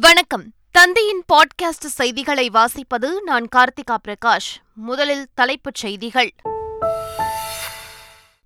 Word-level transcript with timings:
வணக்கம். 0.00 0.52
தந்தையின் 0.72 1.24
பாட்காஸ்ட் 1.32 1.86
செய்திகளை 1.86 2.50
வாசிப்பது 2.54 3.20
நான் 3.24 3.48
கார்த்திகா 3.56 3.96
பிரகாஷ். 4.08 4.62
முதலில் 4.74 5.26
தலைப்புச் 5.34 5.74
செய்திகள். 5.74 6.34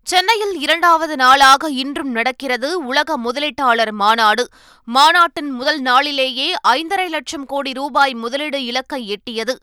சென்னையில் 0.02 0.60
இரண்டாவது 0.60 1.16
நாளாக 1.16 1.70
இன்றும் 1.70 2.10
நடக்கிறது 2.10 2.84
உலக 2.84 3.18
முதலீட்டாளர் 3.18 3.90
மாநாடு. 3.90 4.48
மாநாட்டின் 4.84 5.50
முதல் 5.50 5.80
நாளிலேயே 5.80 6.54
ஐந்தரை 6.68 7.08
லட்சம் 7.08 7.46
கோடி 7.46 7.72
ரூபாய் 7.72 8.14
முதலீடு 8.14 8.64
இலக்கை 8.64 9.08
எட்டியது. 9.08 9.58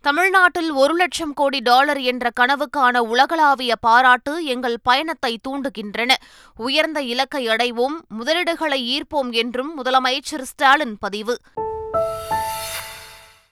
தமிழ்நாட்டில் 0.00 0.70
ஒரு 0.70 0.94
லட்சம் 0.94 1.34
கோடி 1.34 1.58
டாலர் 1.58 2.00
என்ற 2.00 2.30
கனவுக்கான 2.40 2.98
உலகளாவிய 2.98 3.76
பாராட்டு 3.76 4.44
எங்கள் 4.44 4.76
பயணத்தை 4.82 5.40
தூண்டுகின்றன. 5.48 6.12
உயர்ந்த 6.56 7.02
இலக்கை 7.02 7.48
அடைவோம் 7.48 7.96
முதலீடுகளை 8.18 8.78
ஈர்ப்போம் 8.94 9.30
என்றும் 9.30 9.84
முதலமைச்சர் 9.84 10.42
ஸ்டாலின் 10.42 10.96
பதிவு. 11.00 11.36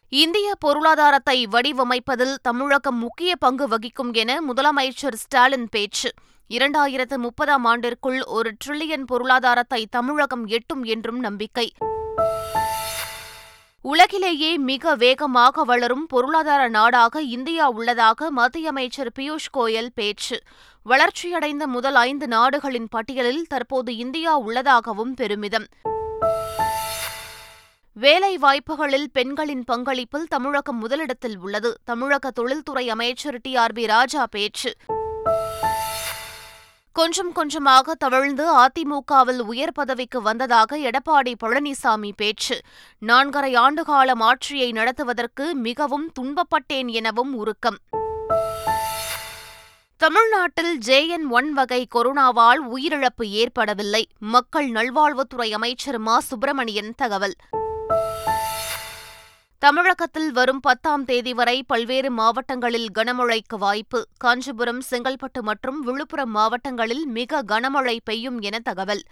இந்திய 0.08 0.54
பொருளாதாரத்தை 0.58 1.46
வடிவமைப்பதில் 1.46 2.34
தமிழகம் 2.42 2.98
முக்கிய 2.98 3.36
பங்கு 3.36 3.68
வகிக்கும் 3.68 4.12
என 4.12 4.40
முதலமைச்சர் 4.40 5.14
ஸ்டாலின் 5.14 5.68
பேச்சு. 5.70 6.12
இரண்டாயிரத்து 6.50 7.16
முப்பதாம் 7.16 7.64
ஆண்டிற்குள் 7.64 8.22
ஒரு 8.22 8.52
டிரில்லியன் 8.64 9.04
பொருளாதாரத்தை 9.06 9.86
தமிழகம் 9.90 10.46
எட்டும் 10.46 10.84
என்றும் 10.84 11.18
நம்பிக்கை. 11.18 11.72
உலகிலேயே 13.86 14.58
மிக 14.58 14.94
வேகமாக 14.94 15.62
வளரும் 15.62 16.06
பொருளாதார 16.06 16.68
நாடாக 16.68 17.22
இந்தியா 17.22 17.70
உள்ளதாக 17.70 18.30
மத்திய 18.30 18.68
அமைச்சர் 18.68 19.12
பியூஷ் 19.18 19.48
கோயல் 19.54 19.88
பேச்சு. 19.94 20.40
வளர்ச்சியடைந்த 20.82 21.66
முதல் 21.66 21.94
ஐந்து 21.94 22.28
நாடுகளின் 22.28 22.88
பட்டியலில் 22.88 23.46
தற்போது 23.46 23.96
இந்தியா 23.96 24.38
உள்ளதாகவும் 24.38 25.14
பெருமிதம். 25.14 25.66
வேலை 27.92 28.38
வாய்ப்புகளில் 28.38 29.06
பெண்களின் 29.12 29.64
பங்களிப்பில் 29.72 30.26
தமிழகம் 30.28 30.78
முதலிடத்தில் 30.78 31.38
உள்ளது. 31.38 31.76
தமிழக 31.84 32.30
தொழில்துறை 32.30 32.90
அமைச்சர் 32.90 33.40
டி. 33.42 33.56
ஆர். 33.56 33.72
பி. 33.72 33.86
ராஜா 33.86 34.26
பேச்சு. 34.30 34.74
கொஞ்சம் 36.96 37.32
கொஞ்சமாக 37.32 37.94
தவழ்ந்து 37.94 38.56
அதிமுகவில் 38.56 39.38
உயர் 39.38 39.72
பதவிக்கு 39.72 40.22
வந்ததாக 40.22 40.78
எடப்பாடி 40.78 41.34
பழனிசாமி 41.44 42.12
பேச்சு. 42.16 42.60
நான்கரை 43.06 43.56
ஆண்டுகாலம் 43.56 44.18
ஆட்சியை 44.18 44.72
நடத்துவதற்கு 44.72 45.54
மிகவும் 45.54 46.12
துன்பப்பட்டேன் 46.20 46.90
எனவும் 46.90 47.34
உருக்கம். 47.34 47.78
தமிழ்நாட்டில் 49.96 50.78
ஜேஎன் 50.86 51.28
ஒன் 51.28 51.52
வகை 51.52 51.86
கொரோனாவால் 51.94 52.58
உயிரிழப்பு 52.74 53.22
ஏற்படவில்லை. 53.22 54.08
மக்கள் 54.18 54.70
நல்வாழ்வுத்துறை 54.70 55.50
அமைச்சர் 55.50 55.98
மா. 55.98 56.20
சுப்பிரமணியன் 56.20 56.94
தகவல். 56.96 57.34
தமிழகத்தில் 59.58 60.32
வரும் 60.32 60.60
பத்தாம் 60.60 61.04
தேதி 61.04 61.32
வரை 61.34 61.62
பல்வேறு 61.62 62.10
மாவட்டங்களில் 62.10 62.88
கனமழைக்கு 62.98 63.58
வாய்ப்பு. 63.58 64.06
காஞ்சிபுரம் 64.16 64.82
செங்கல்பட்டு 64.90 65.40
மற்றும் 65.40 65.80
விழுப்புரம் 65.80 66.30
மாவட்டங்களில் 66.30 67.06
மிக 67.06 67.42
கனமழை 67.42 67.98
பெய்யும் 68.04 68.40
என 68.40 68.58
தகவல். 68.58 69.02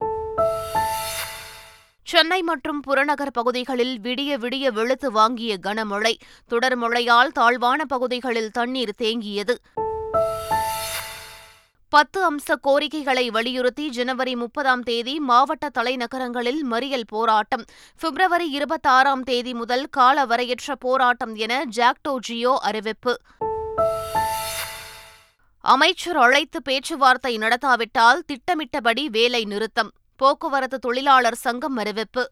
சென்னை 2.03 2.43
மற்றும் 2.43 2.81
புறநகர் 2.81 3.31
பகுதிகளில் 3.31 4.01
விடிய 4.01 4.39
விடிய 4.39 4.73
வெளுத்து 4.73 5.13
வாங்கிய 5.13 5.59
கனமழை. 5.67 6.15
தொடர் 6.49 6.77
மழையால் 6.77 7.33
தாழ்வான 7.33 7.85
பகுதிகளில் 7.85 8.51
தண்ணீர் 8.51 8.95
தேங்கியது. 8.99 9.57
பத்து 11.95 12.21
அம்ச 12.33 12.55
கோரிக்கைகளை 12.61 13.31
வலியுறுத்தி 13.31 13.89
ஜனவரி 13.89 14.37
முப்பதாம் 14.37 14.83
தேதி 14.83 15.21
மாவட்ட 15.21 15.69
தலைநகரங்களில் 15.79 16.63
மறியல் 16.71 17.07
போராட்டம். 17.07 17.65
பிப்ரவரி 18.01 18.51
இருபத்தாறாம் 18.51 19.23
தேதி 19.23 19.55
முதல் 19.55 19.89
காலவரையற்ற 19.97 20.73
போராட்டம் 20.79 21.35
என 21.35 21.65
ஜாக்டோ 21.77 22.17
ஜியோ 22.19 22.59
அறிவிப்பு. 22.63 23.19
அமைச்சர் 25.61 26.17
அழைத்து 26.17 26.63
பேச்சுவார்த்தை 26.63 27.39
நடத்தாவிட்டால் 27.39 28.23
திட்டமிட்டபடி 28.27 29.09
வேலை 29.09 29.45
நிறுத்தம். 29.45 29.93
போக்குவரத்து 30.17 30.79
தொழிலாளர் 30.79 31.35
சங்கம் 31.35 31.77
அறிவிப்பு. 31.77 32.31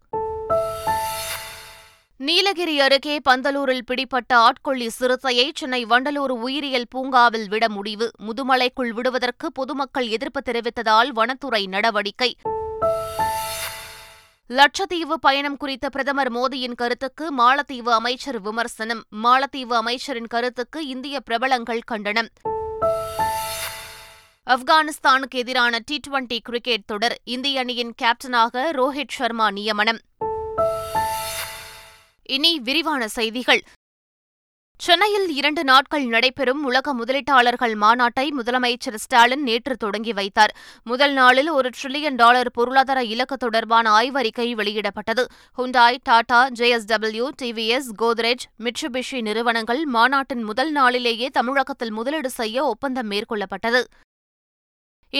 நீலகிரி 2.27 2.81
அருகே 2.81 3.21
பந்தலூரில் 3.31 3.87
பிடிப்பட்ட 3.87 4.37
ஆட்கொள்ளி 4.37 4.88
சிறுத்தையை 4.88 5.50
சென்னை 5.55 5.84
வண்டலூர் 5.84 6.34
உயிரியல் 6.44 6.88
பூங்காவில் 6.91 7.49
விட 7.49 7.69
முடிவு. 7.69 8.10
முதுமலைக்குள் 8.19 8.88
விடுவதற்கு 8.88 9.53
பொதுமக்கள் 9.53 10.09
எதிர்ப்பு 10.09 10.41
தெரிவித்ததால் 10.44 11.09
வனத்துறை 11.09 11.66
நடவடிக்கை. 11.66 12.37
லட்சத்தீவு 14.50 15.15
பயணம் 15.21 15.56
குறித்த 15.56 15.88
பிரதமர் 15.88 16.33
மோடியின் 16.33 16.75
கருத்துக்கு 16.75 17.27
மாலத்தீவு 17.38 17.91
அமைச்சர் 17.91 18.41
விமர்சனம். 18.41 19.03
மாலத்தீவு 19.22 19.72
அமைச்சரின் 19.72 20.27
கருத்துக்கு 20.27 20.87
இந்திய 20.87 21.21
பிரபலங்கள் 21.21 21.83
கண்டனம். 21.84 22.28
ஆப்கானிஸ்தானுக்கு 24.47 25.34
எதிரான 25.34 25.78
டி 25.84 26.00
டுவெண்டி 26.09 26.39
கிரிக்கெட் 26.43 26.87
தொடர். 26.87 27.19
இந்திய 27.25 27.60
அணியின் 27.60 27.94
கேப்டனாக 28.03 28.65
ரோஹித் 28.72 29.16
சர்மா 29.19 29.50
நியமனம். 29.50 30.00
இனி 32.22 32.60
விரிவான 32.60 33.09
செய்திகள். 33.09 33.62
சென்னையில் 34.77 35.28
இரண்டு 35.28 35.65
நாட்கள் 35.65 36.05
நடைபெறும் 36.05 36.65
உலக 36.65 36.94
முதலீட்டாளர்கள் 36.94 37.75
மாநாட்டை 37.75 38.31
முதலமைச்சர் 38.38 38.94
ஸ்டாலின் 38.94 39.43
நேற்று 39.43 39.77
தொடங்கி 39.77 40.12
வைத்தார். 40.12 40.56
முதல் 40.84 41.12
நாளில் 41.12 41.49
ஒரு 41.49 41.71
டிரில்லியன் 41.71 42.15
டாலர் 42.15 42.50
பொருளாதார 42.50 43.05
இலக்கு 43.05 43.37
தொடர்பான 43.37 43.91
ஆய்வறிக்கை 43.91 44.53
வெளியிடப்பட்டது. 44.55 45.25
Hyundai 45.59 45.97
Tata 46.03 46.49
JSW 46.49 47.28
TVS 47.43 47.91
Godrej 47.99 48.44
Mitsubishi 48.59 49.22
நிறுவனங்கள் 49.22 49.84
மாநாட்டின் 49.84 50.43
முதல் 50.43 50.72
நாளிலேயே 50.72 51.28
தமிழகத்தில் 51.28 51.93
முதலீடு 51.93 52.31
செய்ய 52.31 52.65
ஒப்பந்தம் 52.65 53.10
மேற்கொள்ளப்பட்டது. 53.10 53.84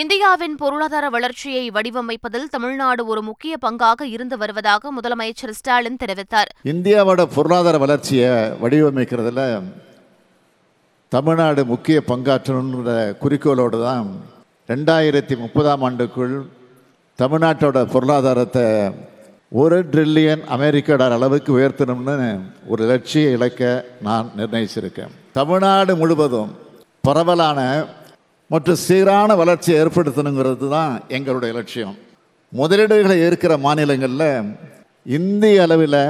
இந்தியாவின் 0.01 0.55
பொருளாதார 0.57 1.09
வளர்ச்சியை 1.09 1.71
வடிவமைப்பதில் 1.71 2.47
தமிழ்நாடு 2.51 3.07
ஒரு 3.07 3.23
முக்கிய 3.23 3.57
பங்காக 3.67 4.03
இருந்து 4.03 4.39
வருவதாக 4.39 4.93
முதலமைச்சர் 4.93 5.53
ஸ்டாலின் 5.59 5.99
தெரிவித்தார். 6.05 6.49
இந்தியாவோட 6.65 7.25
பொருளாதார 7.35 7.79
வளர்ச்சியை 7.79 8.31
வடிவமைக்கிறதுல 8.63 9.63
தமிழ்நாடு 11.09 11.65
முக்கிய 11.65 12.03
பங்காற்றணுன்ற 12.09 12.97
குறிக்கோளோடு 13.23 13.83
தான் 13.83 14.09
ரெண்டாயிரத்தி 14.69 15.39
முப்பதாம் 15.39 15.83
ஆண்டுக்குள் 15.83 16.37
தமிழ்நாட்டோட 17.19 17.85
பொருளாதாரத்தை 17.93 18.67
ஒரு 19.51 19.79
ட்ரில்லியன் 19.93 20.45
அமெரிக்க 20.57 20.97
டாலர் 20.97 21.19
அளவுக்கு 21.19 21.59
உயர்த்தணும்னு 21.59 22.41
ஒரு 22.67 22.85
லட்சிய 22.85 23.31
இலக்க 23.31 23.85
நான் 24.03 24.31
நிர்ணயிச்சிருக்கேன். 24.37 25.13
தமிழ்நாடு 25.33 25.97
முழுவதும் 25.97 26.53
பரவலான 27.01 27.61
மற்றும் 28.53 28.81
சீரான 28.87 29.35
வளர்ச்சியை 29.41 29.77
ஏற்படுத்தணுங்கிறது 29.83 30.67
தான் 30.77 30.93
எங்களுடைய 31.17 31.51
லட்சியம். 31.59 31.95
முதலீடுகளை 32.53 33.17
ஏற்கிற 33.27 33.53
மாநிலங்களில் 33.67 34.31
இந்திய 35.19 35.63
அளவில் 35.67 36.01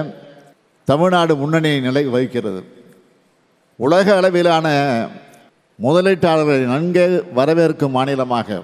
தமிழ்நாடு 0.89 1.33
முன்னணி 1.43 1.73
நிலை 1.87 2.03
வகிக்கிறது. 2.15 2.61
உலக 3.79 4.07
அளவிலான 4.21 4.67
முதலீட்டாளர்களை 5.79 6.65
நன்கு 6.73 7.07
வரவேற்கும் 7.39 7.97
மாநிலமாக 7.99 8.59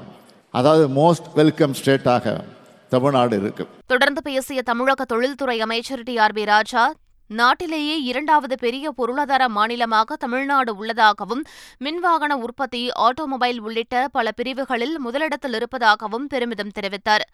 அதாவது 0.58 0.84
மோஸ்ட் 0.98 1.28
வெல்கம் 1.38 1.76
ஸ்டேட்டாக 1.78 2.34
தமிழ்நாடு 2.94 3.36
இருக்கு. 3.42 3.64
தொடர்ந்து 3.92 4.20
பேசிய 4.28 4.60
தமிழக 4.70 5.04
தொழில்துறை 5.12 5.56
அமைச்சர் 5.66 6.04
டி 6.08 6.14
ஆர் 6.24 6.36
பி 6.38 6.44
ராஜா 6.54 6.84
நாட்டிலேயே 7.30 8.02
இரண்டாவது 8.02 8.56
பெரிய 8.58 8.90
பொருளாதார 8.90 9.48
மாநிலமாக 9.48 10.16
தமிழ்நாடு 10.16 10.76
உள்ளதாகவும் 10.76 11.42
மின்வாகன 11.84 12.32
உற்பத்தி 12.38 12.90
ஆட்டோமொபைல் 12.98 13.60
உள்ளிட்ட 13.60 14.08
பல 14.12 14.32
பிரிவுகளில் 14.32 14.98
முதலிடத்தில் 14.98 15.52
இருப்பதாகவும் 15.52 16.26
பெருமிதம் 16.26 16.74
தெரிவித்தார். 16.80 17.26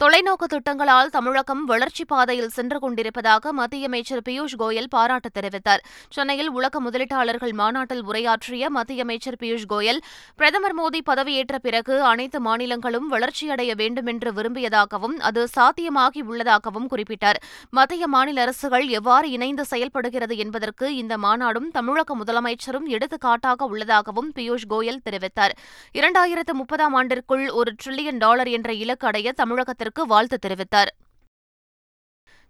தொலைநோக்கு 0.00 0.44
திட்டங்களால் 0.44 1.10
தமிழகம் 1.10 1.64
வளர்ச்சி 1.64 2.04
பாதையில் 2.04 2.48
சென்று 2.48 2.78
கொண்டிருப்பதாக 2.78 3.52
மத்திய 3.52 3.86
அமைச்சர் 3.86 4.20
பியூஷ் 4.28 4.56
கோயல் 4.58 4.88
பாராட்டு 4.90 5.28
தெரிவித்தார். 5.34 5.82
சென்னையில் 6.10 6.50
உலக 6.50 6.80
முதலீட்டாளர்கள் 6.80 7.52
மாநாட்டில் 7.52 8.02
உரையாற்றிய 8.04 8.70
மத்திய 8.70 9.02
அமைச்சர் 9.02 9.36
பியூஷ் 9.42 9.64
கோயல் 9.68 10.00
பிரதமர் 10.34 10.74
மோடி 10.80 11.00
பதவியேற்ற 11.06 11.58
பிறகு 11.58 12.02
அனைத்து 12.02 12.40
மாநிலங்களும் 12.40 13.06
வளர்ச்சியடைய 13.14 13.74
வேண்டும் 13.74 14.06
என்று 14.06 14.32
விரும்பியதாகவும் 14.32 15.16
அது 15.30 15.48
சாத்தியமாகி 15.54 16.22
உள்ளதாகவும் 16.22 16.90
குறிப்பிட்டார். 16.90 17.40
மத்திய 17.70 18.06
மாநில 18.06 18.40
அரசுகள் 18.42 18.86
எவ்வாறு 18.88 19.30
இணைந்து 19.30 19.64
செயல்படுகிறது 19.64 20.36
என்பதற்கு 20.36 20.96
இந்த 20.96 21.16
மாநாடும் 21.16 21.70
தமிழக 21.70 22.16
முதலமைச்சரும் 22.16 22.86
எடுத்துக்காட்டாக 22.98 23.64
உள்ளதாகவும் 23.64 24.30
பியூஷ் 24.36 24.68
கோயல் 24.68 25.02
தெரிவித்தார். 25.08 25.56
இரண்டாயிரத்து 25.94 26.52
முப்பதாம் 26.52 26.94
ஆண்டிற்குள் 26.94 27.48
ஒரு 27.48 27.72
டிரில்லியன் 27.80 28.22
டாலர் 28.26 28.48
என்ற 28.48 28.72
இலக்கு 28.84 29.06
அடைய 29.06 29.32
தமிழகத்திற்கு 29.86 30.12
வாழ்த்து 30.12 30.38
தெரிவித்தார். 30.46 30.90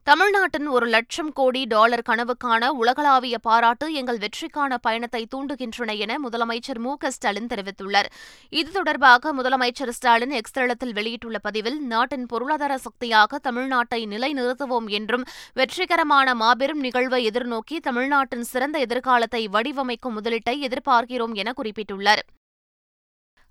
தமிழ்நாட்டின் 0.03 0.67
ஒரு 0.67 0.87
லட்சம் 0.87 1.33
கோடி 1.33 1.65
டாலர் 1.65 2.03
கனவுக்கான 2.09 2.69
உலகளாவிய 2.69 3.39
பாராட்டு 3.39 3.87
எங்கள் 3.93 4.19
வெற்றிக்கான 4.19 4.77
பயணத்தை 4.81 5.27
தூண்டுகின்றன 5.35 5.97
என 5.99 6.19
முதலமைச்சர் 6.25 6.79
மு 6.79 6.97
க 6.97 7.11
ஸ்டாலின் 7.11 7.51
தெரிவித்துள்ளார். 7.53 8.09
இது 8.51 8.71
தொடர்பாக 8.71 9.33
முதலமைச்சர் 9.35 9.93
ஸ்டாலின் 9.99 10.31
எக்ஸ் 10.31 10.53
தளத்தில் 10.53 10.93
வெளியிட்டுள்ள 10.93 11.39
பதிவில் 11.39 11.79
நாட்டின் 11.87 12.27
பொருளாதார 12.27 12.79
சக்தியாக 12.79 13.41
தமிழ்நாட்டை 13.49 14.01
நிலைநிறுத்துவோம் 14.15 14.89
என்றும் 15.01 15.27
வெற்றிகரமான 15.55 16.35
மாபெரும் 16.35 16.81
நிகழ்வை 16.81 17.23
எதிர்நோக்கி 17.31 17.79
தமிழ்நாட்டின் 17.81 18.49
சிறந்த 18.53 18.79
எதிர்காலத்தை 18.79 19.49
வடிவமைக்கும் 19.49 20.19
முதலீட்டை 20.21 20.57
எதிர்பார்க்கிறோம் 20.69 21.35
என 21.35 21.53
குறிப்பிட்டுள்ளார். 21.63 22.25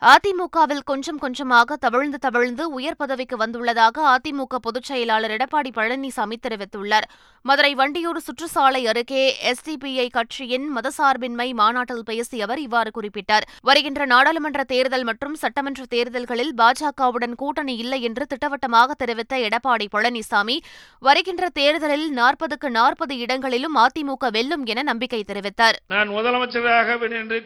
அதிமுகவில் 0.01 0.81
கொஞ்சம் 0.89 1.17
கொஞ்சமாக 1.17 1.75
தவிழ்ந்து 1.75 2.17
தவிழ்ந்து 2.17 2.63
உயர் 2.77 2.97
பதவிக்கு 2.97 3.35
வந்துள்ளதாக 3.37 3.97
அதிமுக 4.13 4.55
பொதுச் 4.65 4.87
செயலாளர் 4.89 5.33
எடப்பாடி 5.35 5.69
பழனிசாமி 5.77 6.35
தெரிவித்துள்ளார். 6.45 7.07
மதுரை 7.41 7.71
வண்டியூர் 7.75 8.19
சுற்றுச்சாலை 8.25 8.81
அருகே 8.91 9.23
எஸ்டிபிஐ 9.51 10.07
கட்சியின் 10.09 10.65
மதசார்பின்மை 10.75 11.47
மாநாட்டில் 11.53 12.03
பேசிய 12.03 12.43
அவர் 12.43 12.59
இவ்வாறு 12.59 12.91
குறிப்பிட்டார். 12.97 13.45
வருகின்ற 13.61 14.05
நாடாளுமன்ற 14.05 14.63
தேர்தல் 14.63 15.03
மற்றும் 15.03 15.35
சட்டமன்ற 15.43 15.85
தேர்தல்களில் 15.89 16.53
பாஜகவுடன் 16.61 17.35
கூட்டணி 17.35 17.75
இல்லை 17.75 18.01
என்று 18.01 18.25
திட்டவட்டமாக 18.25 18.93
தெரிவித்த 18.93 19.37
எடப்பாடி 19.37 19.87
பழனிசாமி 19.95 20.57
வருகின்ற 20.99 21.49
தேர்தலில் 21.59 22.07
நாற்பதுக்கு 22.21 22.69
நாற்பது 22.79 23.17
இடங்களிலும் 23.17 23.77
அதிமுக 23.85 24.31
வெல்லும் 24.37 24.65
என 24.65 24.83
நம்பிக்கை 24.83 25.23
தெரிவித்தார். 25.31 25.79
நான் 25.87 26.09
முதலமைச்சராக 26.09 26.99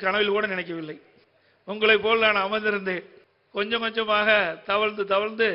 கனவில் 0.04 0.36
கூட 0.38 0.48
நினைக்கவில்லை. 0.48 0.98
உங்களை 1.72 1.98
போல் 1.98 2.24
நான் 2.26 2.46
அமர்ந்திருந்தேன். 2.46 3.04
கொஞ்சம் 3.56 3.84
கொஞ்சமாக 3.86 4.30
தவழ்ந்து 4.66 5.04
தவழ்ந்து 5.06 5.48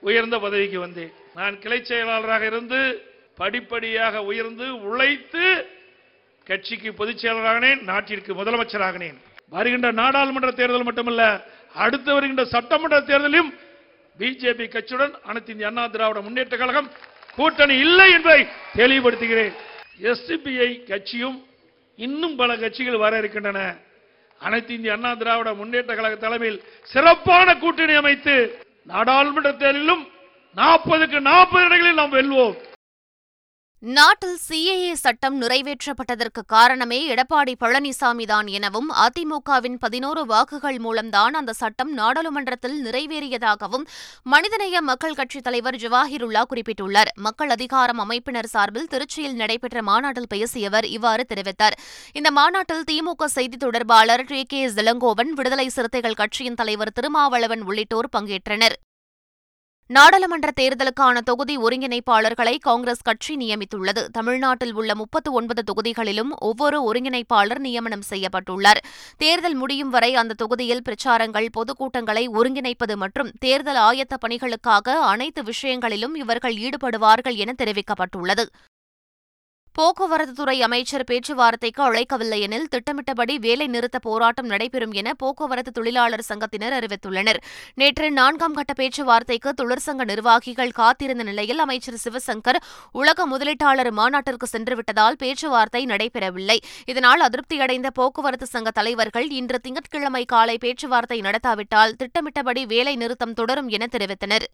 உயர்ந்த 0.00 0.36
பதவிக்கு 0.44 0.78
வந்தேன். 0.80 1.12
நான் 1.34 1.58
கிளை 1.62 1.78
செயலாளராக 1.84 2.44
இருந்து 2.46 2.80
படிப்படியாக 3.40 4.22
உயர்ந்து 4.30 4.66
உழைத்து 4.90 5.44
கட்சிக்கு 6.44 6.90
பொதுச் 7.00 7.20
செயலராகினேன் 7.22 7.82
நாட்டிற்கு 7.90 8.34
முதலமைச்சராகினேன். 8.34 9.18
வருகின்ற 9.54 9.90
நாடாளுமன்ற 10.00 10.50
தேர்தல் 10.50 10.88
மட்டுமல்ல 10.88 11.22
அடுத்து 11.84 12.10
வருகின்ற 12.12 12.44
சட்டமன்ற 12.44 13.00
தேர்தலிலும் 13.00 13.50
பிஜேபி 14.18 14.66
கட்சியுடன் 14.72 15.14
அனைத்து 15.28 15.52
இந்திய 15.52 15.70
அண்ணா 15.70 15.84
திராவிட 15.86 16.20
முன்னேற்ற 16.20 16.56
கழகம் 16.56 16.90
கூட்டணி 17.36 17.76
இல்லை 17.84 18.08
என்பதை 18.12 18.42
தெளிவுபடுத்துகிறேன். 18.76 19.54
எஸ்டிபிஐ 20.08 20.70
கட்சியும் 20.88 21.38
இன்னும் 21.96 22.36
பல 22.36 22.56
கட்சிகள் 22.56 23.02
வர 23.04 23.18
இருக்கின்றன. 23.18 23.60
அனைத்து 24.40 24.72
இந்திய 24.74 24.92
அண்ணா 24.96 25.10
திராவிட 25.14 25.50
முன்னேற்ற 25.54 25.92
கழக 25.94 26.14
தலைமையில் 26.16 26.60
சிறப்பான 26.92 27.48
கூட்டணி 27.62 27.94
அமைத்து 28.02 28.34
நாடாளுமன்ற 28.92 29.50
தேர்தலிலும் 29.62 30.02
நாற்பதுக்கு 30.56 31.18
நாற்பது 31.30 31.64
இடங்களில் 31.68 32.00
நாம் 32.00 32.16
வெல்வோம். 32.18 32.54
நாட்டில் 33.82 34.38
சிஏஏ 34.48 34.92
சட்டம் 34.92 35.42
நிறைவேற்றப்பட்டதற்கு 35.42 36.42
காரணமே 36.46 37.14
எடப்பாடி 37.14 37.54
பழனிசாமிதான் 37.60 38.46
எனவும் 38.46 38.90
அதிமுகவின் 38.90 39.76
பதினோரு 39.78 40.26
வாக்குகள் 40.26 40.78
மூலம்தான் 40.78 41.34
அந்த 41.34 41.52
சட்டம் 41.52 41.92
நாடாளுமன்றத்தில் 41.92 42.84
நிறைவேறியதாகவும் 42.84 43.86
மனிதநேய 44.22 44.80
மக்கள் 44.80 45.14
கட்சித் 45.14 45.42
தலைவர் 45.42 45.74
ஜவாஹிருல்லா 45.74 46.42
குறிப்பிட்டுள்ளார். 46.50 47.10
மக்கள் 47.14 47.50
அதிகாரம் 47.50 48.10
அமைப்பினர் 48.10 48.44
சார்பில் 48.44 48.88
திருச்சியில் 48.90 49.34
நடைபெற்ற 49.34 49.82
மாநாட்டில் 49.82 50.28
பேசியவர் 50.28 50.84
இவ்வாறு 50.84 51.26
தெரிவித்தார். 51.34 51.78
இந்த 52.12 52.30
மாநாட்டில் 52.30 52.84
திமுக 52.90 53.24
செய்தி 53.24 53.56
தொடர்பாளர் 53.56 54.24
டி 54.24 54.44
கே 54.44 54.68
இளங்கோவன் 54.68 55.28
விடுதலை 55.28 55.68
சிறுத்தைகள் 55.68 56.14
கட்சியின் 56.14 56.54
தலைவர் 56.54 56.92
திருமாவளவன் 56.92 57.62
உள்ளிட்டோர் 57.62 58.08
பங்கேற்றனர். 58.16 58.78
நாடாளுமன்ற 59.96 60.48
தேர்தலுக்கான 60.60 61.20
தொகுதி 61.20 61.54
ஒருங்கிணைப்பாளர்களை 61.58 62.52
காங்கிரஸ் 62.60 63.02
கட்சி 63.02 63.34
நியமித்துள்ளது. 63.36 64.02
தமிழ்நாட்டில் 64.12 64.74
உள்ள 64.74 64.94
முப்பத்து 64.94 65.32
ஒன்பது 65.32 65.62
தொகுதிகளிலும் 65.70 66.30
ஒவ்வொரு 66.38 66.78
ஒருங்கிணைப்பாளர் 66.88 67.58
நியமனம் 67.58 68.06
செய்யப்பட்டுள்ளார். 68.10 68.80
தேர்தல் 69.16 69.54
முடியும் 69.54 69.90
வரை 69.90 70.14
அந்த 70.14 70.34
தொகுதியில் 70.34 70.82
பிரச்சாரங்கள் 70.82 71.48
பொதுக்கூட்டங்களை 71.58 72.24
ஒருங்கிணைப்பது 72.38 72.96
மற்றும் 72.96 73.32
தேர்தல் 73.40 73.80
ஆயத்த 73.88 74.16
பணிகளுக்காக 74.26 74.98
அனைத்து 75.12 75.42
விஷயங்களிலும் 75.42 76.14
இவர்கள் 76.14 76.54
ஈடுபடுவார்கள் 76.54 77.36
என 77.36 77.54
தெரிவிக்கப்பட்டுள்ளது. 77.62 78.46
போக்குவரத்துத்துறை 79.78 80.60
அமைச்சர் 80.60 81.04
பேச்சுவார்த்தைக்கு 81.04 81.82
அழைக்கவில்லை 81.82 82.40
எனில் 82.40 82.68
திட்டமிட்டபடி 82.68 83.38
வேலை 83.38 83.66
நிறுத்த 83.66 83.98
போராட்டம் 83.98 84.46
நடைபெறும் 84.46 84.92
என 84.92 85.14
போக்குவரத்து 85.14 85.70
தொழிலாளர் 85.70 86.24
சங்கத்தினர் 86.28 86.74
அறிவித்துள்ளனர். 86.78 87.36
நேற்று 87.74 88.10
நான்காம் 88.10 88.52
கட்ட 88.52 88.72
பேச்சுவார்த்தைக்கு 88.72 89.52
தொழிற்சங்க 89.62 90.04
நிர்வாகிகள் 90.04 90.70
காத்திருந்த 90.70 91.22
நிலையில் 91.22 91.58
அமைச்சர் 91.58 92.00
சிவசங்கர் 92.04 92.56
உலக 92.92 93.26
முதலீட்டாளர் 93.26 93.90
மாநாட்டிற்கு 93.90 94.48
சென்றுவிட்டதால் 94.52 95.18
பேச்சுவார்த்தை 95.18 95.86
நடைபெறவில்லை. 95.86 96.58
இதனால் 96.86 97.20
அதிருப்தியடைந்த 97.20 97.86
போக்குவரத்து 97.86 98.46
சங்க 98.46 98.70
தலைவர்கள் 98.70 99.28
இன்று 99.30 99.60
திங்கட்கிழமை 99.60 100.24
காலை 100.24 100.58
பேச்சுவார்த்தை 100.58 101.20
நடத்தாவிட்டால் 101.20 101.96
திட்டமிட்டபடி 101.96 102.66
வேலை 102.66 102.96
நிறுத்தம் 102.96 103.34
தொடரும் 103.34 103.68
என 103.68 103.88
தெரிவித்தனர். 103.92 104.46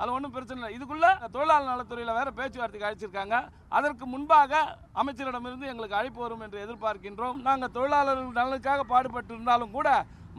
அது 0.00 0.10
ஒன்றும் 0.16 0.34
பிரச்சனை 0.34 0.58
இல்லை. 0.60 0.72
இதுக்குள்ள 0.76 1.06
தொழிலாளர் 1.36 1.70
நலத்துறையில் 1.70 2.16
வேற 2.18 2.28
பேச்சுவார்த்தைக்கு 2.38 2.88
அழைச்சிருக்காங்க. 2.88 3.36
அதற்கு 3.78 4.04
முன்பாக 4.12 4.60
அமைச்சரிடமிருந்து 5.02 5.70
எங்களுக்கு 5.72 5.98
அழைப்பு 6.00 6.22
வரும் 6.24 6.44
என்று 6.46 6.62
எதிர்பார்க்கின்றோம். 6.66 7.40
நாங்கள் 7.48 7.74
தொழிலாளர்கள் 7.78 8.38
நலனுக்காக 8.40 8.86
பாடுபட்டு 8.94 9.34
இருந்தாலும் 9.36 9.74
கூட 9.78 9.90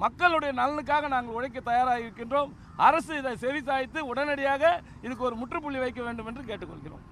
மக்களுடைய 0.03 0.51
நலனுக்காக 0.59 1.07
நாங்கள் 1.13 1.37
உழைக்க 1.37 1.59
தயாராக 1.69 2.03
இருக்கின்றோம். 2.03 2.51
அரசு 2.87 3.13
இதை 3.21 3.31
செவிசாய்த்து 3.41 3.99
உடனடியாக 4.11 4.63
இதுக்கு 5.05 5.27
ஒரு 5.29 5.35
முற்றுப்புள்ளி 5.41 5.79
வைக்க 5.85 6.01
வேண்டும் 6.05 6.29
என்று 6.31 6.43
கேட்டுக்கொள்கிறோம். 6.51 7.03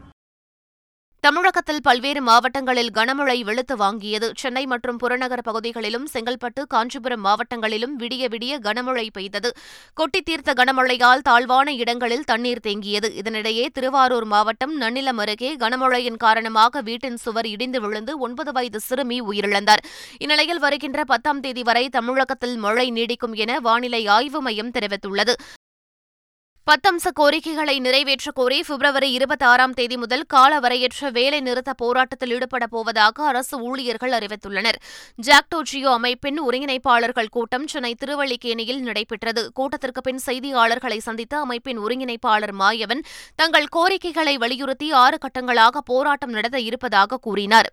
தமிழகத்தில் 1.28 1.82
பல்வேறு 1.82 2.22
மாவட்டங்களில் 2.22 2.92
கனமழை 2.94 3.44
வெளுத்து 3.44 3.76
வாங்கியது. 3.78 4.28
சென்னை 4.36 4.66
மற்றும் 4.66 4.98
புறநகர் 4.98 5.44
பகுதிகளிலும் 5.44 6.08
செங்கல்பட்டு 6.14 6.62
காஞ்சிபுரம் 6.68 7.26
மாவட்டங்களிலும் 7.26 7.96
விடிய 7.98 8.28
விடிய 8.28 8.60
கனமழை 8.60 9.10
பெய்தது. 9.14 9.50
கொட்டி 9.94 10.22
தீர்த்த 10.22 10.54
கனமழையால் 10.54 11.26
தாழ்வான 11.30 11.74
இடங்களில் 11.74 12.24
தண்ணீர் 12.24 12.64
தேங்கியது. 12.68 13.10
இதனிடையே 13.22 13.66
திருவாரூர் 13.74 14.26
மாவட்டம் 14.26 14.82
நன்னிலம் 14.82 15.18
அருகே 15.18 15.56
கனமழையின் 15.56 16.22
காரணமாக 16.26 16.82
வீட்டின் 16.82 17.18
சுவர் 17.18 17.46
இடிந்து 17.46 17.82
விழுந்து 17.82 18.20
ஒன்பது 18.20 18.52
வயது 18.52 18.80
சிறுமி 18.80 19.22
உயிரிழந்தார். 19.22 19.86
இந்நிலையில் 20.18 20.60
வருகின்ற 20.60 21.04
பத்தாம் 21.04 21.40
தேதி 21.40 21.64
வரை 21.64 21.90
தமிழகத்தில் 21.90 22.58
மழை 22.58 22.92
நீடிக்கும் 22.92 23.34
என 23.34 23.60
வானிலை 23.60 24.08
ஆய்வு 24.08 24.42
மையம் 24.42 24.76
தெரிவித்துள்ளது. 24.80 25.36
பத்தம்ச 26.68 27.12
கோரிக்கைகளை 27.14 27.80
நிறைவேற்றக் 27.80 28.36
கோரி 28.36 28.64
பிப்ரவரி 28.68 29.12
இருபத்தி 29.12 29.46
ஆறாம் 29.46 29.74
தேதி 29.74 29.98
முதல் 29.98 30.26
காலவரையற்ற 30.34 31.12
வேலை 31.12 31.42
நிறுத்த 31.42 31.74
போராட்டத்தில் 31.74 32.32
ஈடுபடப் 32.32 32.72
போவதாக 32.72 33.26
அரசு 33.26 33.60
ஊழியர்கள் 33.60 34.12
அறிவித்துள்ளனர். 34.12 34.76
ஜாக்டோ 35.22 35.62
ஜியோ 35.62 35.92
அமைப்பின் 35.92 36.42
ஒருங்கிணைப்பாளர்கள் 36.42 37.28
கூட்டம் 37.32 37.68
சென்னை 37.68 37.96
திருவள்ளிக்கேணியில் 38.06 38.80
நடைபெற்றது. 38.80 39.52
கூட்டத்திற்கு 39.54 40.02
பின் 40.02 40.20
செய்தியாளர்களை 40.26 40.98
சந்தித்த 40.98 41.40
அமைப்பின் 41.40 41.80
ஒருங்கிணைப்பாளர் 41.80 42.56
மாயவன் 42.60 43.04
தங்கள் 43.36 43.68
கோரிக்கைகளை 43.68 44.38
வலியுறுத்தி 44.38 44.92
ஆறு 44.92 45.18
கட்டங்களாக 45.18 45.78
போராட்டம் 45.86 46.30
நடத்த 46.30 46.60
இருப்பதாக 46.60 47.18
கூறினார். 47.18 47.72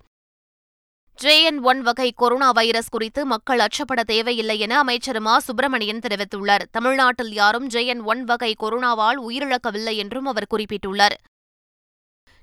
ஜேஎன் 1.23 1.61
ஒன் 1.61 1.81
வகை 1.81 2.13
கொரோனா 2.13 2.51
வைரஸ் 2.51 2.89
குறித்து 2.89 3.27
மக்கள் 3.27 3.59
அச்சப்பட 3.59 4.01
தேவையில்லை 4.01 4.59
என 4.59 4.79
அமைச்சர் 4.79 5.21
மா. 5.21 5.39
சுப்பிரமணியன் 5.39 5.99
தெரிவித்துள்ளார். 5.99 6.65
தமிழ்நாட்டில் 6.71 7.33
யாரும் 7.33 7.69
ஜேஎன் 7.69 8.03
ஒன் 8.03 8.25
வகை 8.25 8.55
கொரோனாவால் 8.63 9.21
உயிரிழக்கவில்லை 9.29 9.97
என்றும் 9.97 10.27
அவர் 10.27 10.47
குறிப்பிட்டுள்ளார். 10.51 11.17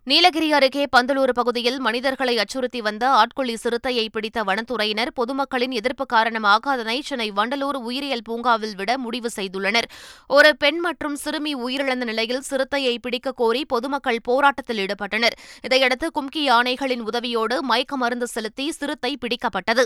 நீலகிரி 0.07 0.47
அருகே 0.51 0.83
பந்தலூர் 0.95 1.31
பகுதியில் 1.39 1.77
மனிதர்களை 1.79 2.33
அச்சுறுத்தி 2.37 2.79
வந்த 2.81 3.03
ஆட்கொள்ளி 3.09 3.55
சிறுத்தையை 3.63 4.05
பிடித்த 4.11 4.43
வனத்துறையினர் 4.43 5.11
பொதுமக்களின் 5.15 5.71
எதிர்ப்பு 5.71 6.05
காரணமாக 6.05 6.71
அதனை 6.71 7.01
சென்னை 7.01 7.31
வண்டலூர் 7.31 7.79
உயிரியல் 7.89 8.21
பூங்காவில் 8.21 8.75
விட 8.75 8.97
முடிவு 8.97 9.29
செய்துள்ளனர். 9.35 9.87
ஒரு 10.27 10.57
பெண் 10.57 10.79
மற்றும் 10.79 11.15
சிறுமி 11.15 11.55
உயிரிழந்த 11.55 12.07
நிலையில் 12.11 12.41
சிறுத்தையை 12.41 12.95
பிடிக்க 12.99 13.31
கோரி 13.31 13.65
பொதுமக்கள் 13.65 14.21
போராட்டத்தில் 14.23 14.77
ஈடுபட்டனர். 14.77 15.37
இதையடுத்து 15.61 16.09
கும்கி 16.19 16.43
யானைகளின் 16.43 17.03
உதவியோடு 17.03 17.59
மயக்க 17.59 17.97
மருந்து 17.97 18.27
செலுத்தி 18.27 18.71
சிறுத்தை 18.71 19.17
பிடிக்கப்பட்டது. 19.21 19.85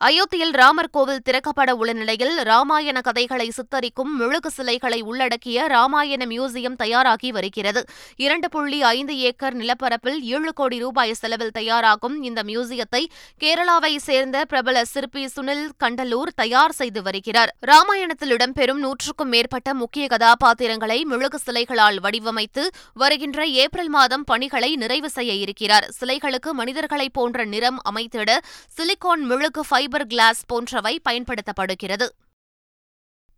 அயோத்தியில் 0.00 0.54
ராமர் 0.60 0.90
கோவில் 0.90 1.20
திறக்கப்பட 1.26 1.70
உள்ள 1.70 1.92
நிலையில் 1.92 2.42
ராமாயண 2.42 3.00
கதைகளை 3.00 3.46
சித்தரிக்கும் 3.48 4.10
மெழுகு 4.20 4.50
சிலைகளை 4.50 5.00
உள்ளடக்கிய 5.00 5.66
ராமாயண 5.66 6.22
மியூசியம் 6.26 6.76
தயாராகி 6.76 7.30
வருகிறது. 7.32 7.80
இரண்டு 8.16 8.48
புள்ளி 8.48 8.82
ஐந்து 8.82 9.18
ஏக்கர் 9.18 9.56
நிலப்பரப்பில் 9.56 10.18
ஏழு 10.20 10.52
கோடி 10.52 10.78
ரூபாய் 10.78 11.14
செலவில் 11.14 11.50
தயாராகும் 11.50 12.22
இந்த 12.22 12.42
மியூசியத்தை 12.42 13.02
கேரளாவை 13.40 13.96
சேர்ந்த 13.96 14.44
பிரபல 14.44 14.84
சிற்பி 14.84 15.28
சுனில் 15.36 15.64
கண்டலூர் 15.84 16.32
தயார் 16.34 16.72
செய்து 16.72 17.02
வருகிறார். 17.02 17.52
ராமாயணத்தில் 17.60 18.30
இடம்பெறும் 18.30 18.82
நூற்றுக்கும் 18.84 19.28
மேற்பட்ட 19.28 19.74
முக்கிய 19.74 20.06
கதாபாத்திரங்களை 20.06 21.04
மெழுகு 21.04 21.38
சிலைகளால் 21.46 22.00
வடிவமைத்து 22.00 22.66
வருகின்ற 22.94 23.46
ஏப்ரல் 23.46 23.88
மாதம் 23.88 24.24
பணிகளை 24.24 24.76
நிறைவு 24.76 25.10
செய்ய 25.10 25.32
இருக்கிறார். 25.32 25.88
சிலைகளுக்கு 26.00 26.52
மனிதர்களைப் 26.52 27.12
போன்ற 27.12 27.44
நிறம் 27.44 27.80
அமைத்திட 27.90 28.38
சிலிகான் 28.76 29.24
மெழுகு 29.32 29.64
ஃபைபர் 29.68 29.92
கிளாஸ் 30.02 30.46
போன்றவை 30.46 31.00
பயன்படுத்தப்படுகிறது. 31.08 32.08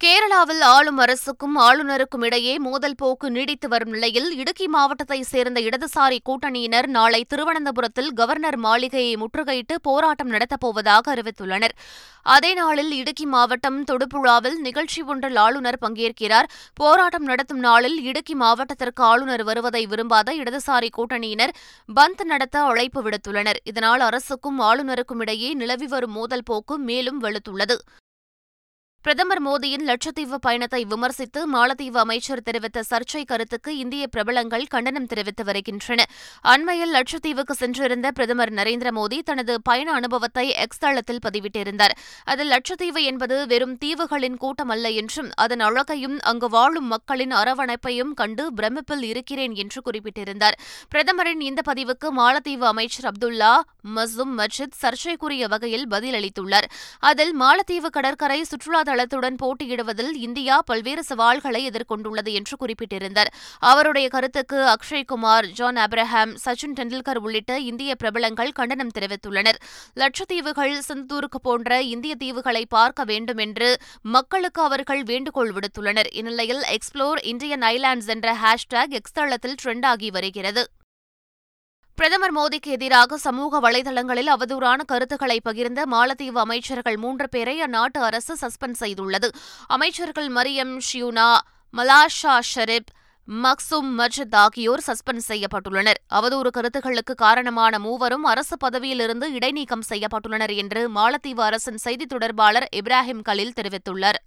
கேரளாவில் 0.00 0.60
ஆளும் 0.60 0.98
அரசுக்கும் 0.98 1.54
ஆளுநருக்கும் 1.56 2.24
இடையே 2.24 2.58
மோதல் 2.58 2.96
போக்கு 2.96 3.30
நீடித்து 3.30 3.68
வரும் 3.68 3.90
நிலையில் 3.90 4.28
இடுக்கி 4.38 4.66
மாவட்டத்தைச் 4.68 5.30
சேர்ந்த 5.30 5.60
இடதுசாரி 5.60 6.18
கூட்டணியினர் 6.28 6.86
நாளை 6.86 7.20
திருவனந்தபுரத்தில் 7.28 8.10
கவர்னர் 8.12 8.56
மாளிகையை 8.56 9.16
முற்றுகையிட்டு 9.16 9.74
போராட்டம் 9.82 10.30
நடத்தப்போவதாக 10.30 11.14
அறிவித்துள்ளனர். 11.14 11.74
அதே 12.22 12.54
நாளில் 12.54 12.92
இடுக்கி 12.92 13.26
மாவட்டம் 13.26 13.84
தொடுபுழாவில் 13.84 14.60
நிகழ்ச்சி 14.60 15.02
ஒன்றில் 15.02 15.36
ஆளுநர் 15.36 15.82
பங்கேற்கிறார். 15.86 16.50
போராட்டம் 16.74 17.24
நடத்தும் 17.24 17.58
நாளில் 17.58 17.98
இடுக்கி 18.02 18.34
மாவட்டத்திற்கு 18.34 19.02
ஆளுநர் 19.02 19.44
வருவதை 19.44 19.86
விரும்பாத 19.86 20.34
இடதுசாரி 20.34 20.90
கூட்டணியினர் 20.98 21.54
பந்த் 22.00 22.24
நடத்த 22.24 22.58
அழைப்பு 22.60 23.02
விடுத்துள்ளனர். 23.02 23.60
இதனால் 23.64 24.00
அரசுக்கும் 24.00 24.60
ஆளுநருக்கும் 24.60 25.20
இடையே 25.20 25.54
நிலவி 25.54 25.86
வரும் 25.86 26.12
மோதல் 26.12 26.42
போக்கு 26.44 26.78
மேலும் 26.78 27.22
வெளுத்துள்ளது. 27.22 27.78
பிரதமர் 29.06 29.40
மோடியின் 29.46 29.84
லட்சத்தீவு 29.86 30.36
பயணத்தை 30.40 30.84
விமர்சித்து 30.84 31.40
மாலத்தீவு 31.52 31.96
அமைச்சர் 31.96 32.42
தெரிவித்த 32.42 32.82
சர்ச்சை 32.90 33.24
கருத்துக்கு 33.24 33.78
இந்திய 33.78 34.06
பிரபலங்கள் 34.06 34.64
கண்டனம் 34.66 35.06
தெரிவித்து 35.06 35.44
வருகின்றன. 35.44 36.04
அண்மையில் 36.42 36.92
லட்சத்தீவுக்கு 36.92 37.50
சென்றிருந்த 37.50 38.10
பிரதமர் 38.10 38.52
நரேந்திர 38.52 38.90
மோடி 38.90 39.18
தனது 39.18 39.62
பயண 39.62 39.92
அனுபவத்தை 39.92 40.48
எக்ஸ் 40.48 40.78
தளத்தில் 40.78 41.20
பதிவிட்டிருந்தார். 41.26 41.94
அதில் 42.24 42.50
லட்சத்தீவு 42.50 43.02
என்பது 43.02 43.46
வெறும் 43.46 43.76
தீவுகளின் 43.84 44.36
கூட்டம் 44.36 44.68
அல்ல 44.68 44.90
என்றும் 44.90 45.30
அதன் 45.34 45.60
அழகையும் 45.60 46.18
அங்கு 46.20 46.48
வாழும் 46.48 46.86
மக்களின் 46.86 47.32
அரவணைப்பையும் 47.32 48.12
கண்டு 48.14 48.52
பிரமிப்பில் 48.56 49.02
இருக்கிறேன் 49.02 49.54
என்று 49.54 49.82
குறிப்பிட்டிருந்தார். 49.82 50.58
பிரதமரின் 50.88 51.40
இந்த 51.40 51.62
பதிவுக்கு 51.70 52.10
மாலத்தீவு 52.16 52.66
அமைச்சர் 52.72 53.12
அப்துல்லா 53.12 53.54
மசூம் 53.94 54.34
மஜித் 54.36 54.76
சர்ச்சைக்குரிய 54.82 55.46
வகையில் 55.46 55.86
பதிலளித்துள்ளார். 55.88 56.68
அதில் 56.98 57.34
மாலத்தீவு 57.40 57.90
கடற்கரை 57.98 58.42
சுற்றுலா 58.42 58.94
தளத்துடன் 58.96 59.36
போட்டியிடுவதில் 59.42 60.12
இந்தியா 60.14 60.62
பல்வேறு 60.62 61.04
சவால்களை 61.04 61.68
எதிர்கொண்டுள்ளது 61.68 62.32
என்று 62.32 62.56
குறிப்பிட்டிருந்தார். 62.56 63.32
அவருடைய 63.58 64.08
கருத்துக்கு 64.08 64.58
அக்ஷய்குமார் 64.66 65.46
ஜான் 65.46 65.76
அப்ரஹாம் 65.76 66.36
சச்சின் 66.44 66.74
டெண்டுல்கர் 66.76 67.16
உள்ளிட்ட 67.16 67.58
இந்திய 67.58 67.94
பிரபலங்கள் 67.94 68.52
கண்டனம் 68.52 68.94
தெரிவித்துள்ளனர். 68.98 69.58
லட்சத்தீவுகள் 69.96 70.78
சிந்தூருக்கு 70.88 71.40
போன்ற 71.42 71.80
இந்திய 71.82 72.14
தீவுகளை 72.24 72.64
பார்க்க 72.68 73.04
வேண்டும் 73.04 73.36
என்று 73.36 73.78
மக்களுக்கு 74.02 74.62
அவர்கள் 74.62 75.02
வேண்டுகோள் 75.02 75.52
விடுத்துள்ளனர். 75.52 76.10
இந்நிலையில் 76.12 76.64
எக்ஸ்ப்ளோர் 76.76 77.22
இந்தியன் 77.22 77.60
ஐலாண்ட்ஸ் 77.60 78.06
என்ற 78.06 78.36
ஹேஷ்டேக் 78.44 78.90
எக்ஸ் 78.90 79.12
தளத்தில் 79.12 79.54
ட்ரெண்டாகி 79.64 80.10
வருகிறது. 80.10 80.68
பிரதமர் 81.98 82.34
மோடிக்கு 82.36 82.70
எதிராக 82.76 83.16
சமூக 83.16 83.60
வலைதளங்களில் 83.60 84.30
அவதூறான 84.32 84.80
கருத்துக்களை 84.86 85.40
பகிர்ந்த 85.44 85.80
மாலத்தீவு 85.92 86.38
அமைச்சர்கள் 86.42 86.96
மூன்று 86.96 87.28
பேரை 87.28 87.62
அந்நாட்டு 87.62 88.00
அரசு 88.08 88.36
சஸ்பெண்ட் 88.40 88.78
செய்துள்ளது. 88.80 89.28
அமைச்சர்கள் 89.66 90.28
மரியம் 90.28 90.74
ஷியூனா 90.88 91.28
மலாஷா 91.74 92.34
ஷெரீப் 92.54 92.92
மக்சூம் 93.28 93.90
மஜித் 94.00 94.36
ஆகியோர் 94.36 94.84
சஸ்பெண்ட் 94.86 95.26
செய்யப்பட்டுள்ளனர். 95.28 96.00
அவதூறு 96.14 96.50
கருத்துக்களுக்கு 96.50 97.14
காரணமான 97.14 97.78
மூவரும் 97.78 98.24
அரசு 98.24 98.56
பதவியிலிருந்து 98.56 99.32
இடைநீக்கம் 99.32 99.88
செய்யப்பட்டுள்ளனர் 99.88 100.56
என்று 100.56 100.82
மாலத்தீவு 100.90 101.40
அரசின் 101.40 101.76
செய்தித் 101.76 102.08
தொடர்பாளர் 102.08 102.68
இப்ராஹிம் 102.76 103.26
கலீல் 103.28 103.58
தெரிவித்துள்ளார். 103.60 104.20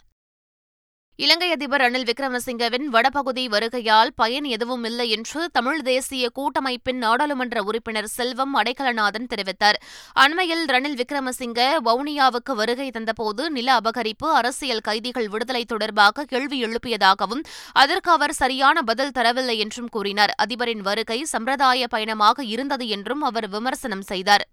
இலங்கை 1.24 1.52
அதிபர் 1.52 1.82
ரணில் 1.82 2.06
விக்ரமசிங்கவின் 2.10 2.86
வடபகுதி 2.86 3.48
வருகையால் 3.48 4.12
பயன் 4.16 4.44
எதுவும் 4.44 4.84
இல்லை 4.84 5.10
என்று 5.10 5.50
தமிழ் 5.52 5.82
தேசிய 5.82 6.30
கூட்டமைப்பின் 6.30 6.98
நாடாளுமன்ற 6.98 7.64
உறுப்பினர் 7.64 8.08
செல்வம் 8.08 8.56
அடைக்கலநாதன் 8.56 9.28
தெரிவித்தார். 9.30 9.78
அண்மையில் 10.14 10.66
ரணில் 10.66 10.96
விக்ரமசிங்க 11.02 11.60
வவுனியாவுக்கு 11.86 12.56
வருகை 12.56 12.92
தந்தபோது 12.92 13.50
நில 13.50 13.80
அபகரிப்பு 13.80 14.30
அரசியல் 14.34 14.80
கைதிகள் 14.80 15.28
விடுதலை 15.28 15.66
தொடர்பாக 15.66 16.24
கேள்வி 16.24 16.64
எழுப்பியதாகவும் 16.66 17.44
அதற்கு 17.72 18.12
அவர் 18.12 18.34
சரியான 18.34 18.82
பதில் 18.82 19.16
தரவில்லை 19.16 19.58
என்றும் 19.58 19.90
கூறினார். 19.90 20.34
அதிபரின் 20.38 20.80
வருகை 20.80 21.24
சம்பிரதாய 21.24 21.88
பயணமாக 21.88 22.44
இருந்தது 22.44 22.88
என்றும் 22.88 23.22
அவர் 23.22 23.50
விமர்சனம் 23.50 24.02
செய்தார். 24.02 24.48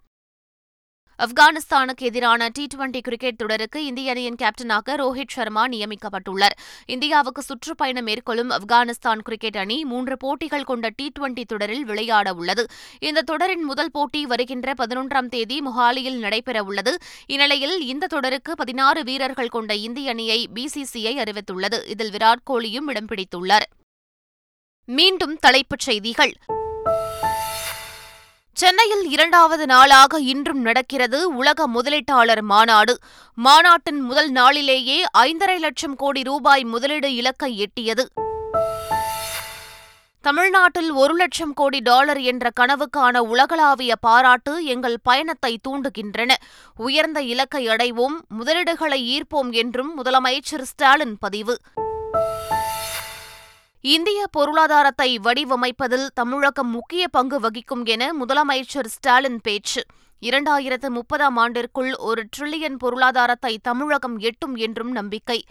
ஆப்கானிஸ்தானுக்கு 1.23 2.01
எதிரான 2.01 2.49
டி 2.53 2.67
டுவெண்டி 2.75 3.01
கிரிக்கெட் 3.01 3.37
தொடருக்கு 3.37 3.85
இந்திய 3.85 4.11
அணியின் 4.11 4.37
கேப்டனாக 4.43 4.89
ரோஹித் 4.89 5.33
சர்மா 5.33 5.67
நியமிக்கப்பட்டுள்ளார். 5.67 6.57
இந்தியாவுக்கு 6.87 7.43
சுற்றுப்பயணம் 7.43 8.05
மேற்கொள்ளும் 8.05 8.51
ஆப்கானிஸ்தான் 8.51 9.19
கிரிக்கெட் 9.19 9.57
அணி 9.57 9.85
மூன்று 9.85 10.17
போட்டிகள் 10.17 10.65
கொண்ட 10.65 10.91
டி 10.97 11.13
டுவெண்டி 11.19 11.45
தொடரில் 11.45 11.85
விளையாட 11.85 12.35
உள்ளது. 12.35 12.67
இந்த 12.99 13.23
தொடரின் 13.23 13.63
முதல் 13.63 13.91
போட்டி 13.91 14.27
வருகின்ற 14.27 14.75
பதினொன்றாம் 14.79 15.29
தேதி 15.29 15.61
மொஹாலியில் 15.61 16.23
நடைபெறவுள்ளது 16.23 16.95
இந்நிலையில் 17.27 17.81
இந்த 17.81 18.07
தொடருக்கு 18.07 18.55
பதினாறு 18.55 19.05
வீரர்கள் 19.05 19.49
கொண்ட 19.49 19.75
இந்திய 19.75 20.11
அணியை 20.11 20.49
பிசிசிஐ 20.55 21.23
அறிவித்துள்ளது. 21.23 21.89
இதில் 21.89 22.11
விராட் 22.11 22.45
கோலியும் 22.51 22.87
இடம் 22.87 23.07
பிடித்துள்ளார். 23.07 23.69
மீண்டும் 24.85 25.37
தலைப்புச் 25.37 25.79
செய்திகள். 25.79 26.33
சென்னையில் 28.61 29.09
இரண்டாவது 29.09 29.67
நாளாக 29.67 30.19
இன்றும் 30.21 30.61
நடக்கிறது 30.61 31.35
உலக 31.35 31.69
முதலீட்டாளர் 31.69 32.41
மாநாடு. 32.41 32.99
மாநாட்டின் 33.35 34.01
முதல் 34.01 34.31
நாளிலேயே 34.31 35.05
ஐந்தரை 35.19 35.59
லட்சம் 35.59 35.97
கோடி 35.97 36.23
ரூபாய் 36.23 36.65
முதலீடு 36.65 37.15
இலக்கை 37.15 37.51
எட்டியது. 37.59 38.05
தமிழ்நாட்டில் 40.21 40.91
ஒரு 40.91 41.15
லட்சம் 41.15 41.55
கோடி 41.55 41.81
டாலர் 41.81 42.21
என்ற 42.21 42.51
கனவுக்கான 42.61 43.19
உலகளாவிய 43.19 43.97
பாராட்டு 44.01 44.65
எங்கள் 44.65 44.99
பயணத்தை 45.03 45.59
தூண்டுகின்றன. 45.69 46.33
உயர்ந்த 46.77 47.23
இலக்கை 47.23 47.69
அடைவோம் 47.69 48.17
முதலீடுகளை 48.39 49.03
ஈர்ப்போம் 49.15 49.53
என்றும் 49.53 50.05
முதலமைச்சர் 50.05 50.63
ஸ்டாலின் 50.63 51.17
பதிவு. 51.21 51.59
இந்திய 53.81 54.27
பொருளாதாரத்தை 54.31 55.19
வடிவமைப்பதில் 55.19 56.07
தமிழகம் 56.15 56.71
முக்கிய 56.71 57.09
பங்கு 57.09 57.41
வகிக்கும் 57.41 57.85
என 57.85 58.13
முதலமைச்சர் 58.13 58.87
ஸ்டாலின் 58.87 59.41
பேச்சு. 59.43 59.83
இரண்டாயிரத்து 60.23 60.89
முப்பதாம் 60.89 61.37
ஆண்டிற்குள் 61.37 61.95
ஒரு 61.97 62.25
டிரில்லியன் 62.37 62.75
பொருளாதாரத்தை 62.79 63.59
தமிழகம் 63.63 64.19
எட்டும் 64.19 64.57
என்றும் 64.57 64.91
நம்பிக்கை. 64.91 65.45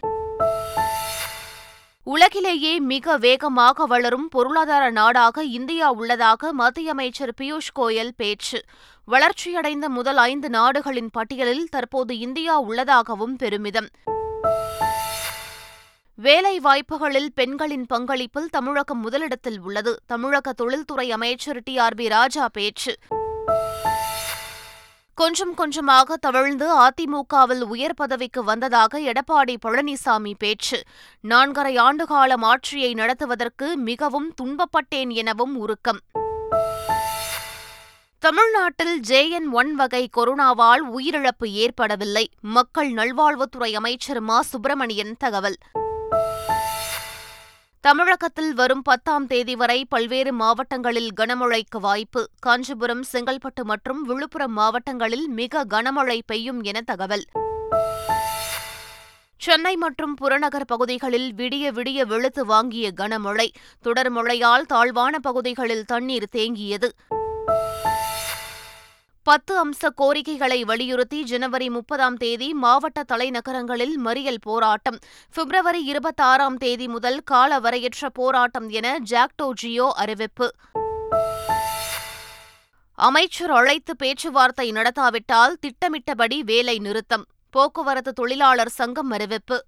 உலகிலேயே 2.04 2.80
மிக 2.80 3.16
வேகமாக 3.16 3.86
வளரும் 3.86 4.28
பொருளாதார 4.28 4.90
நாடாக 4.90 5.44
இந்தியா 5.44 5.92
உள்ளதாக 5.92 6.52
மத்திய 6.52 6.90
அமைச்சர் 6.90 7.34
பியூஷ் 7.40 7.72
கோயல் 7.78 8.12
பேச்சு. 8.16 8.62
வளர்ச்சியடைந்த 9.04 9.88
முதல் 9.88 10.16
ஐந்து 10.16 10.50
நாடுகளின் 10.50 11.10
பட்டியலில் 11.10 11.68
தற்போது 11.70 12.18
இந்தியா 12.18 12.60
உள்ளதாகவும் 12.60 13.36
பெருமிதம். 13.36 13.88
வேலை 16.16 16.60
வாய்ப்புகளில் 16.60 17.32
பெண்களின் 17.34 17.86
பங்களிப்பில் 17.94 18.48
தமிழகம் 18.50 19.00
முதலிடத்தில் 19.00 19.60
உள்ளது. 19.60 20.00
தமிழக 20.06 20.52
தொழில்துறை 20.52 21.12
அமைச்சர் 21.12 21.60
டி. 21.64 21.78
ஆர். 21.78 21.94
பி. 21.94 22.08
ராஜா 22.08 22.48
பேச்சு. 22.52 22.96
கொஞ்சம் 25.14 25.54
கொஞ்சமாக 25.54 26.16
தவழ்ந்து 26.16 26.76
அதிமுகவில் 26.78 27.60
உயர் 27.60 27.94
பதவிக்கு 27.94 28.44
வந்ததாக 28.44 28.98
எடப்பாடி 28.98 29.56
பழனிசாமி 29.66 30.32
பேச்சு. 30.38 30.82
நான்கரை 31.28 31.78
ஆண்டுகாலம் 31.78 32.40
ஆட்சியை 32.40 32.94
நடத்துவதற்கு 32.94 33.76
மிகவும் 33.76 34.34
துன்பப்பட்டேன் 34.42 35.10
எனவும் 35.10 35.56
உருக்கம். 35.56 36.00
தமிழ்நாட்டில் 38.18 39.00
ஜேஎன் 39.08 39.50
ஒன் 39.52 39.74
வகை 39.74 40.08
கொரோனாவால் 40.16 40.82
உயிரிழப்பு 40.98 41.44
ஏற்படவில்லை. 41.44 42.30
மக்கள் 42.40 42.92
நல்வாழ்வுத்துறை 42.92 43.72
அமைச்சர் 43.72 44.20
மா. 44.20 44.42
சுப்பிரமணியன் 44.42 45.14
தகவல். 45.18 45.56
தமிழகத்தில் 47.86 48.54
வரும் 48.54 48.82
பத்தாம் 48.82 49.26
தேதி 49.26 49.56
வரை 49.56 49.84
பல்வேறு 49.84 50.32
மாவட்டங்களில் 50.32 51.10
கனமழைக்கு 51.16 51.80
வாய்ப்பு. 51.80 52.28
காஞ்சிபுரம் 52.38 53.04
செங்கல்பட்டு 53.12 53.62
மற்றும் 53.62 54.02
விழுப்புரம் 54.02 54.52
மாவட்டங்களில் 54.52 55.28
மிக 55.28 55.64
கனமழை 55.64 56.20
பெய்யும் 56.26 56.62
என 56.62 56.80
தகவல். 56.80 57.24
சென்னை 59.36 59.76
மற்றும் 59.76 60.14
புறநகர் 60.14 60.64
பகுதிகளில் 60.64 61.34
விடிய 61.34 61.72
விடிய 61.72 62.06
வெளுத்து 62.06 62.46
வாங்கிய 62.46 62.92
கனமழை. 62.96 63.48
தொடர் 63.82 64.10
மழையால் 64.10 64.66
தாழ்வான 64.66 65.18
பகுதிகளில் 65.18 65.84
தண்ணீர் 65.84 66.28
தேங்கியது. 66.32 66.92
பத்து 69.28 69.68
அம்ச 69.68 69.88
கோரிக்கைகளை 69.94 70.64
வலியுறுத்தி 70.64 71.22
ஜனவரி 71.22 71.70
முப்பதாம் 71.70 72.16
தேதி 72.16 72.54
மாவட்ட 72.54 73.02
தலைநகரங்களில் 73.02 73.94
மறியல் 74.04 74.40
போராட்டம். 74.40 74.98
பிப்ரவரி 75.34 75.84
இருபத்தாறாம் 75.84 76.56
தேதி 76.56 76.88
முதல் 76.88 77.22
காலவரையற்ற 77.30 78.06
போராட்டம் 78.12 78.68
என 78.68 78.98
ஜாக்டோ 79.10 79.50
ஜியோ 79.52 79.92
அறிவிப்பு. 79.96 80.54
அமைச்சர் 82.94 83.50
அழைத்து 83.50 83.96
பேச்சுவார்த்தை 83.96 84.72
நடத்தாவிட்டால் 84.72 85.56
திட்டமிட்டபடி 85.60 86.42
வேலை 86.42 86.78
நிறுத்தம். 86.78 87.26
போக்குவரத்து 87.50 88.12
தொழிலாளர் 88.12 88.68
சங்கம் 88.68 89.10
அறிவிப்பு. 89.10 89.64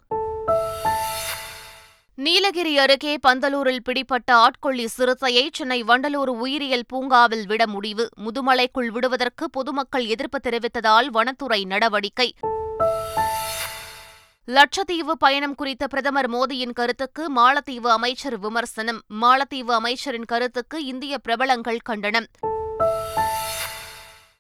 நீலகிரி 2.20 2.78
அருகே 2.78 3.18
பந்தலூரில் 3.26 3.84
பிடிப்பட்ட 3.84 4.34
ஆட்கொள்ளி 4.34 4.86
சிறுத்தையை 4.86 5.48
சென்னை 5.52 5.82
வண்டலூர் 5.82 6.32
உயிரியல் 6.42 6.84
பூங்காவில் 6.86 7.46
விட 7.46 7.66
முடிவு. 7.66 8.08
முதுமலைக்குள் 8.16 8.86
விடுவதற்கு 8.86 9.50
பொதுமக்கள் 9.50 10.06
எதிர்ப்பு 10.06 10.38
தெரிவித்ததால் 10.42 11.06
வனத்துறை 11.06 11.64
நடவடிக்கை. 11.64 12.34
லட்சத்தீவு 14.44 15.12
பயணம் 15.18 15.54
குறித்த 15.54 15.86
பிரதமர் 15.86 16.30
மோடியின் 16.30 16.72
கருத்துக்கு 16.72 17.32
மாலத்தீவு 17.36 17.86
அமைச்சர் 17.86 18.38
விமர்சனம். 18.38 19.00
மாலத்தீவு 19.20 19.70
அமைச்சரின் 19.70 20.24
கருத்துக்கு 20.24 20.84
இந்திய 20.84 21.18
பிரபலங்கள் 21.18 21.78
கண்டனம். 21.84 22.26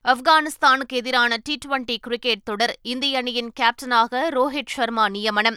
ஆப்கானிஸ்தானுக்கு 0.04 0.92
எதிரான 0.92 1.36
டி 1.42 1.58
டுவெண்டி 1.66 1.96
கிரிக்கெட் 2.00 2.44
தொடர். 2.44 2.76
இந்திய 2.82 3.18
அணியின் 3.18 3.52
கேப்டனாக 3.60 4.28
ரோஹித் 4.30 4.74
சர்மா 4.76 5.08
நியமனம். 5.08 5.56